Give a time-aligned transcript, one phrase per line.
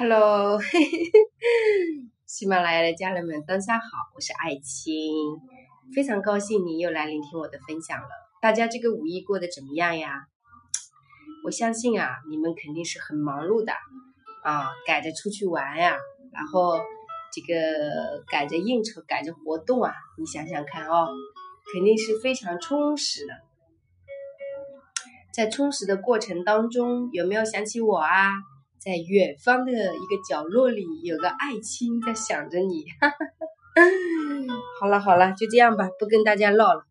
[0.00, 0.58] Hello，
[2.24, 3.84] 喜马拉雅的家人们，大家好，
[4.14, 5.12] 我是爱青，
[5.94, 8.08] 非常高兴你又来聆听我的分享了。
[8.40, 10.22] 大家这个五一过得怎么样呀？
[11.44, 13.74] 我相信啊，你们肯定是很忙碌的
[14.42, 15.98] 啊，赶着出去玩呀，
[16.32, 16.78] 然后
[17.30, 21.10] 这个赶着应酬，赶着活动啊，你想想看哦，
[21.74, 23.34] 肯定是非常充实的。
[25.34, 28.30] 在充实的过程当中，有没有想起我啊？
[28.82, 29.74] 在远方的一
[30.06, 32.84] 个角落里，有个爱青在想着你。
[32.98, 33.84] 哈哈哈
[34.80, 36.82] 好了好了，就这样吧，不跟大家唠了。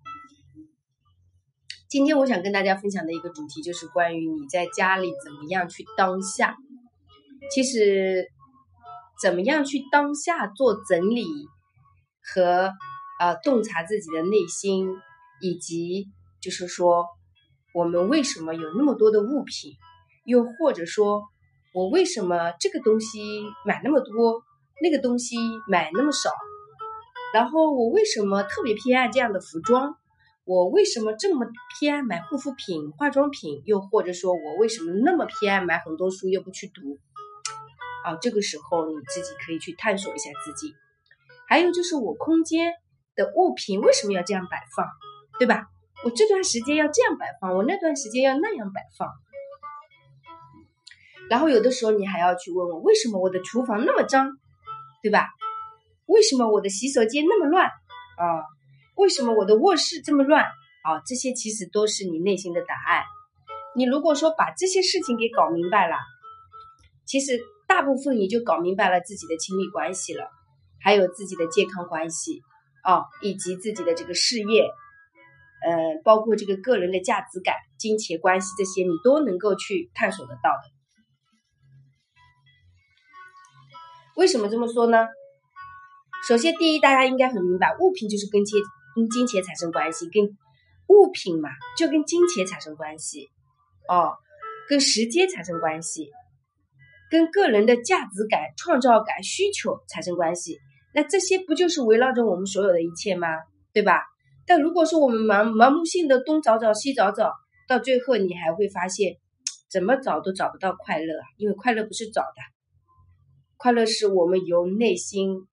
[1.89, 6.55] 今天我想跟大家分享的一个主题，就是关于你在家里怎么样去当下。
[7.51, 8.27] 其实，
[9.19, 11.25] 怎么样去当下做整理
[12.21, 12.71] 和
[13.19, 14.87] 呃洞察自己的内心，
[15.41, 16.05] 以及
[16.39, 17.07] 就是说，
[17.73, 19.73] 我们为什么有那么多的物品，
[20.23, 21.23] 又或者说。
[21.73, 23.19] 我为什么这个东西
[23.65, 24.43] 买那么多，
[24.81, 26.31] 那个东西买那么少？
[27.33, 29.95] 然后我为什么特别偏爱这样的服装？
[30.45, 31.45] 我为什么这么
[31.79, 33.61] 偏爱买护肤品、化妆品？
[33.65, 36.97] 又或者说我为什么那么偏爱买很多书又不去读？
[38.03, 40.73] 啊，这个时候你自己可以去探索一下自己。
[41.47, 42.73] 还有就是我空间
[43.15, 44.87] 的物品为什么要这样摆放，
[45.37, 45.67] 对吧？
[46.03, 49.07] 我这段时间要这样摆放，我那段时间要那样摆放。
[51.29, 54.27] 然后有的时候你还要去问我，为什么我的厨房那么脏，
[55.01, 55.27] 对吧？
[56.07, 58.43] 为什么我的洗手间那么乱啊？
[58.95, 60.43] 为什么我的卧室这么乱
[60.83, 60.99] 啊？
[61.05, 63.03] 这些其实都是你内心的答案。
[63.75, 65.95] 你如果说把这些事情给搞明白了，
[67.05, 70.27] 其实大部分你就搞明白了自己的亲密关系了，
[70.81, 72.41] 还有自己的健康关系
[72.83, 74.63] 啊，以及自己的这个事业，
[75.63, 80.78] 呃，包括这个个人的价值感、金钱关系这些，你都能够去探索得到的。
[84.19, 85.07] 为什么这么说呢？
[86.27, 88.59] 首先，第一，大家应该很明白，物品就是跟钱、
[88.93, 90.25] 跟金钱产生关系，跟
[90.87, 91.47] 物品嘛，
[91.77, 93.29] 就跟金钱产生关系，
[93.87, 94.17] 哦，
[94.67, 96.11] 跟时间产生关系，
[97.09, 100.59] 跟个人的价值感、创造感、需求产生关系。
[100.93, 103.29] 那这些不就是围绕着我们所有的一切吗？
[103.71, 104.01] 对吧？
[104.45, 107.31] 但如果说我们盲盲目性的东找找西找找，
[107.69, 109.15] 到最后你还会发现，
[109.71, 112.58] 怎么找都找不到快乐，因为快乐不是找的。
[113.59, 115.45] 快乐是我们由内心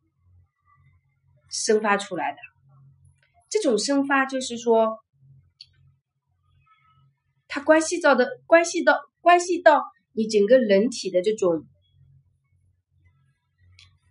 [1.50, 2.38] 生发出来的，
[3.50, 5.00] 这种生发就是说，
[7.48, 11.66] 它关系到的，关系到，关系到你整个人体的这种，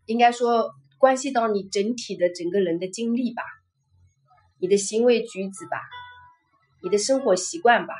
[0.05, 3.44] 应该说关系到你整体的整个人的经历吧，
[4.59, 5.79] 你的行为举止吧，
[6.84, 7.94] 你的生活习惯吧，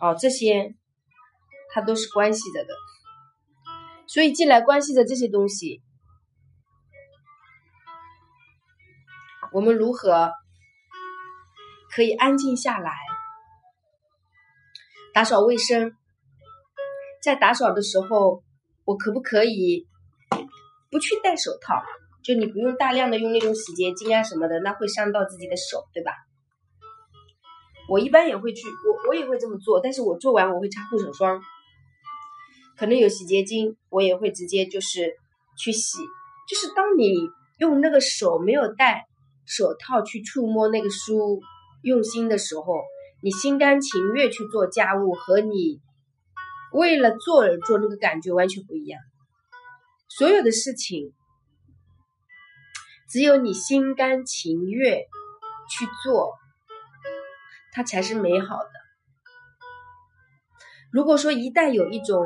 [0.00, 0.74] 哦，这些
[1.72, 2.74] 它都是关系着的。
[4.12, 5.80] 所以，进来关系的这些东西，
[9.52, 10.32] 我们如何
[11.94, 12.90] 可以安静下来，
[15.14, 15.92] 打扫卫生？
[17.22, 18.42] 在打扫的时候，
[18.84, 19.86] 我可不可以
[20.90, 21.80] 不去戴手套？
[22.24, 26.10] 就你不用大量的用那种洗洁精啊什么的，那会伤到自己的手，对吧？
[27.88, 31.40] 我一般也会去，我我也会这么做，但是我做完我会擦护手霜。
[32.80, 35.14] 可能有洗洁精，我也会直接就是
[35.58, 35.98] 去洗。
[36.48, 37.12] 就是当你
[37.58, 39.04] 用那个手没有戴
[39.44, 41.42] 手套去触摸那个书，
[41.82, 42.80] 用心的时候，
[43.22, 45.82] 你心甘情愿去做家务，和你
[46.72, 48.98] 为了做而做那个感觉完全不一样。
[50.08, 51.12] 所有的事情，
[53.10, 55.00] 只有你心甘情愿
[55.68, 56.32] 去做，
[57.74, 58.70] 它才是美好的。
[60.90, 62.24] 如果说一旦有一种，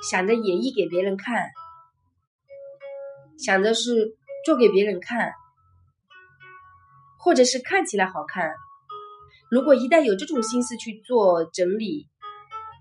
[0.00, 1.50] 想着演绎给别人看，
[3.36, 5.32] 想着是做给别人看，
[7.18, 8.54] 或者是看起来好看。
[9.50, 12.06] 如果一旦有这种心思去做整理，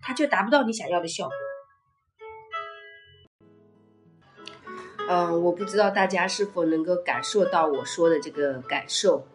[0.02, 1.36] 它就达不到你想要的效果。
[5.10, 9.26] 嗯，我不知道大家是否能够感受到我说的这个感受。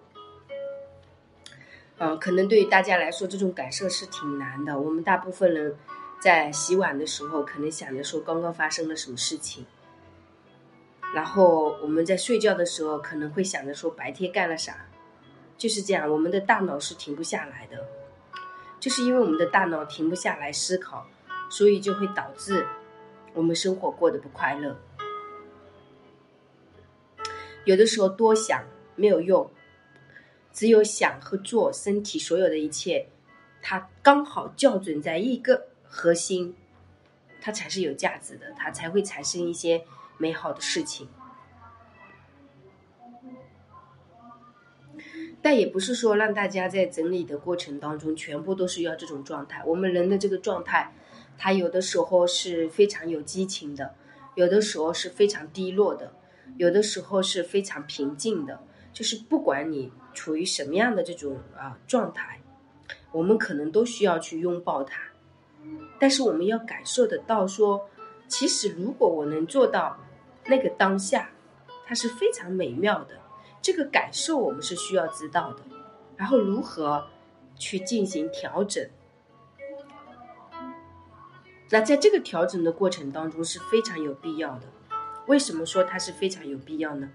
[1.99, 4.79] 嗯，可能对于大家来说，这种感受是挺难的。
[4.79, 5.77] 我们大部分人。
[6.23, 9.65] 在洗碗的时候，可能想着说刚刚发生了什么事情；
[11.13, 14.87] 然后我们在睡觉的时候，可能会想着说白天干了啥。
[15.59, 17.89] 就是这样，我们的大脑是停不下来的，
[18.79, 21.09] 就是因为我们的大脑停不下来思考，
[21.51, 22.69] 所以就会导致
[23.35, 24.77] 我们生活过得不快乐。
[27.65, 28.65] 有的时候多想
[28.95, 29.51] 没有用，
[30.53, 33.09] 只有想和做，身体所有的一切，
[33.61, 35.72] 它刚好校准在一个。
[35.95, 36.57] 核心，
[37.39, 39.85] 它才是有价值的，它才会产生一些
[40.17, 41.07] 美好的事情。
[45.43, 49.63] 但也不是说让大家在整理的过程当中全部都是要这种状态。
[49.67, 50.95] 我们人的这个状态，
[51.37, 53.95] 它有的时候是非常有激情的，
[54.35, 56.15] 有的时候是非常低落的，
[56.57, 58.65] 有的时候是非常平静的。
[58.95, 62.41] 就是不管你处于什么样的这种啊状态，
[63.11, 65.12] 我们可能都需要去拥抱它。
[65.99, 67.89] 但是我们要感受得到，说
[68.29, 69.99] 其实如果我能做到
[70.47, 71.31] 那个当下，
[71.87, 73.21] 它是非常美妙的。
[73.61, 75.63] 这个感受我们是需要知道的，
[76.17, 77.07] 然后如何
[77.57, 78.89] 去进行调整？
[81.71, 84.67] 那在这个调整的过程当中是非常有必要的。
[85.27, 87.09] 为什么说它是非常有必要呢？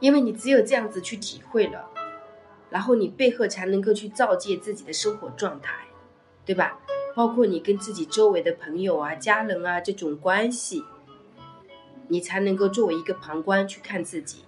[0.00, 1.88] 因为你只有这样子去体会了，
[2.68, 5.86] 然后你背后才能够去照见自己的生活状态，
[6.44, 6.78] 对吧？
[7.14, 10.84] 包括你跟自己周围的朋友啊、家人啊这种关系，
[12.08, 14.44] 你才能够作为一个旁观去看自己。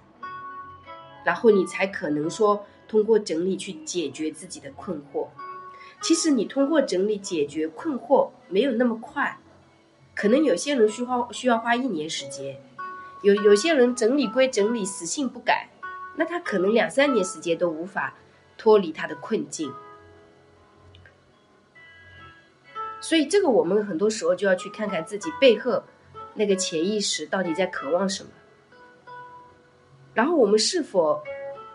[1.25, 5.29] 然后你才可能说通过整理去解决自己的困惑。
[6.01, 9.39] 其实你通过整理解决困惑没有那么快，
[10.15, 12.61] 可能有些人需花需要花一年时间，
[13.23, 15.69] 有有些人整理归整理，死性不改，
[16.17, 18.15] 那他可能两三年时间都无法
[18.59, 19.73] 脱离他的困境。
[23.03, 25.83] 所以这个我们很多时候就要去看看自己背后
[26.35, 28.31] 那个潜意识到底在渴望什么。
[30.15, 31.23] 然后我们是否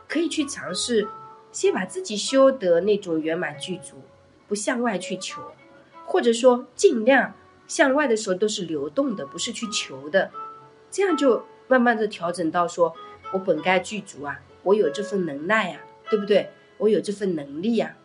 [0.08, 1.08] 可以去尝试，
[1.52, 4.02] 先把自己修得那种圆满具足，
[4.48, 5.42] 不向外去求，
[6.06, 7.34] 或者说尽量
[7.68, 10.32] 向外的时候都是流动的，不是去求的，
[10.90, 12.96] 这样就慢慢的调整到说，
[13.34, 16.50] 我本该具足啊，我有这份能耐呀，对不对？
[16.78, 17.98] 我有这份能力呀。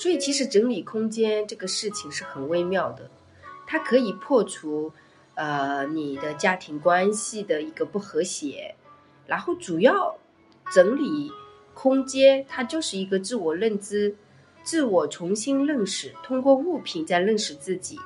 [0.00, 3.10] 所以其实整理空间这个事情是很微妙的。
[3.66, 4.90] 它可以破除，
[5.34, 8.74] 呃，你的家庭关系的一个不和谐，
[9.26, 10.16] 然后主要
[10.72, 11.30] 整理
[11.74, 14.16] 空间，它就是一个自我认知、
[14.62, 17.98] 自我重新认识，通过物品在认识自己。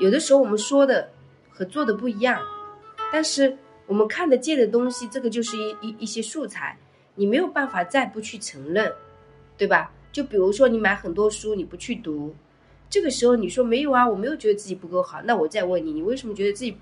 [0.00, 1.10] 有的时候我们说的
[1.50, 2.42] 和做的不一样，
[3.10, 6.78] 但是我们看得见的东西，这个就是一一一些素材，
[7.14, 8.92] 你没有办法再不去承认，
[9.56, 9.90] 对吧？
[10.14, 12.36] 就比如说你买很多书，你不去读。
[12.88, 15.20] 这个时候你说没有啊，我没有觉得自己不够好。
[15.22, 16.76] 那我再问你，你为什么觉得自己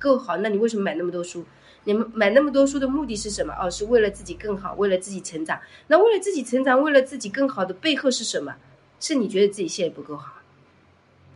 [0.00, 0.38] 够好？
[0.38, 1.44] 那你为什么买那么多书？
[1.84, 3.54] 你们买那么多书的目的是什么？
[3.54, 5.60] 哦，是为了自己更好，为了自己成长。
[5.86, 8.56] 那为了自己成长，为了自己更好的背后是什么？
[8.98, 10.42] 是你觉得自己现在不够好，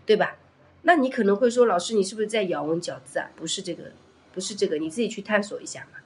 [0.05, 0.37] 对吧？
[0.83, 3.31] 那你可能会说，老师，你是不是在咬文嚼字啊？
[3.37, 3.93] 不是这个，
[4.33, 5.99] 不是这个，你自己去探索一下嘛。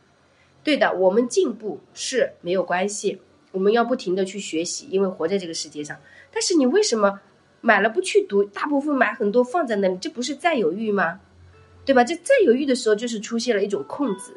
[0.63, 3.21] 对的，我们进步是没有关系，
[3.53, 5.97] 我们要不停的去学习，因为活在这个世界上。
[6.33, 7.21] 但是你为什么？
[7.63, 11.21] 买了不去读，大部分买很多放在那里，这不是占有欲吗？
[11.85, 12.03] 对吧？
[12.03, 14.33] 这占有欲的时候，就是出现了一种控制，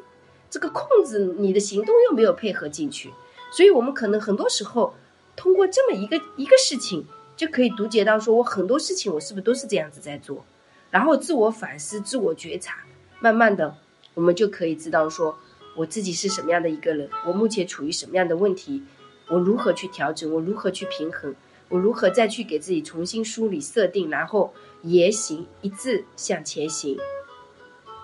[0.50, 3.10] 这个控制你的行动又没有配合进去，
[3.50, 4.92] 所以我们可能很多时候
[5.36, 10.44] 通过这么一个一个事情，就可以读解到说我很多事情我是不是都是这样子在做，
[10.90, 12.84] 然后自我反思、自我觉察，
[13.20, 13.74] 慢慢的
[14.12, 15.38] 我们就可以知道说
[15.76, 18.82] 我自己是什么样的一个人，我目前处于什么样的问题，
[19.28, 21.34] 我如何去调整，我如何去平衡。
[21.70, 24.52] 我如何再去给自己重新梳理设定，然后
[24.82, 26.96] 言行一致向前行，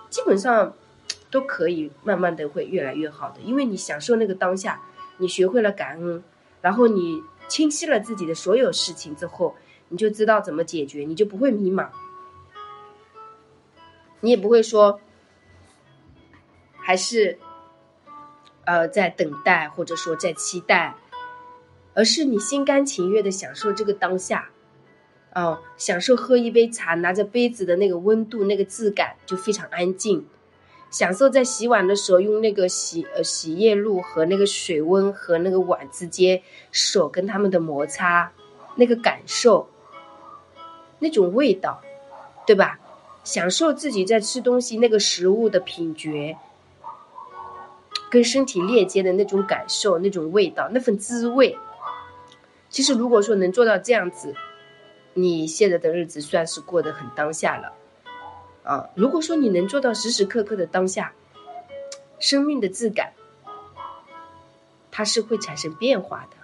[0.09, 0.75] 基本上
[1.31, 3.41] 都可以慢慢的会越来越好的。
[3.43, 4.81] 因为你享受那个当下，
[5.19, 6.25] 你学会了感恩，
[6.63, 9.55] 然后你清晰了自己的所有事情之后，
[9.91, 11.91] 你就知道怎么解决，你就不会迷茫，
[14.21, 15.01] 你也不会说
[16.79, 17.39] 还是
[18.65, 20.97] 呃在等待或者说在期待。
[22.01, 24.49] 而是你心甘情愿的享受这个当下，
[25.35, 30.25] 哦，享受喝一杯茶，拿着杯子的那个温度、那个质感就非常安静，
[30.91, 36.41] 享受在洗碗的时候用那个洗呃洗液露和那个水温和那个碗之间
[36.73, 38.33] 手跟他们的摩擦，
[38.77, 39.69] 那个感受，
[41.01, 41.83] 那种味道，
[42.47, 42.81] 对吧？
[43.25, 46.39] 享受自己在吃东西那个食物的品觉，
[48.11, 51.59] 跟身体链接的那种感受、那种味道、那份滋味。
[52.71, 54.35] 其实，如果说能做到这样子，
[55.15, 57.73] 你现在的日子算是过得很当下了，
[58.63, 58.89] 啊！
[58.95, 61.13] 如果说你能做到时时刻刻的当下，
[62.21, 63.13] 生命的质感，
[64.93, 66.37] 它是会产生变化的。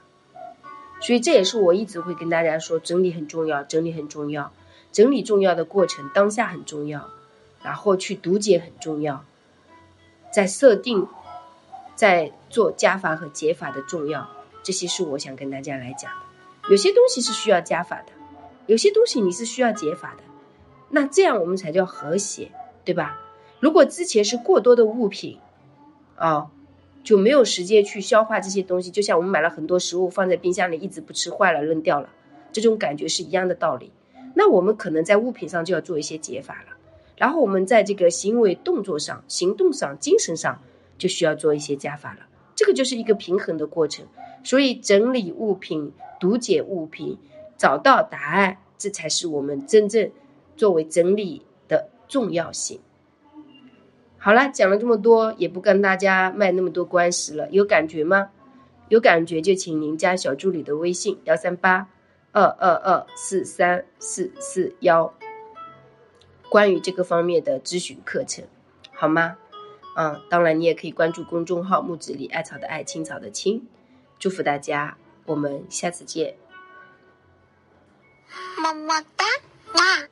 [1.01, 4.53] 所以这也是我一直会跟大家说，整理很重要，整理很重要，
[4.91, 7.09] 整理重要的过程，当下很重要，
[7.63, 9.25] 然后去读解很重要，
[10.33, 11.07] 在设定，
[11.95, 14.29] 在做加法和减法的重要。
[14.67, 16.69] 这些是我想跟大家来讲的。
[16.69, 18.13] 有些东西是需要加法的，
[18.67, 20.25] 有些东西你是需要减法的。
[20.91, 22.51] 那这样我们才叫和谐，
[22.85, 23.21] 对吧？
[23.61, 25.39] 如果之前是过多的物品，
[26.17, 26.51] 啊，
[27.05, 28.91] 就没有时间去消化这些东西。
[28.91, 32.09] 就像我们买了很多食物放在冰箱里，一直不吃，坏了扔掉了，
[32.51, 33.93] 这种感觉是一样的道理。
[34.35, 36.77] 那我们可能在物品上就要做一些减法了。
[37.17, 40.61] 然后我们在这个行为动作上、行动上、精神上
[40.99, 42.27] 就需要做一些加法了。
[42.57, 44.05] 这个就是一个平衡的过程。
[44.43, 47.19] 所以整理物品、读解物品、
[47.57, 50.11] 找到答案，这才是我们真正
[50.57, 52.81] 作为整理的重要性。
[54.19, 57.49] 好了，讲了这么多，也不跟大家卖那么多关系了。
[57.51, 58.31] 有感觉吗？
[58.89, 61.89] 有感觉就请您加小助理的微信：幺三八
[62.33, 65.13] 二二二四三四四幺。
[66.49, 68.45] 关于这个方面的咨询课程，
[68.93, 69.39] 好吗？
[69.97, 73.67] 嗯，当然你也可以关注公众号“木子里艾草的艾，青草的青”。
[74.19, 74.97] 祝福大家，
[75.27, 76.37] 我们下次见。
[78.59, 79.25] 么么哒，
[79.75, 80.09] 哇。